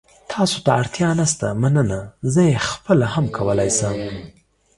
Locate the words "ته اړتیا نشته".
0.63-1.47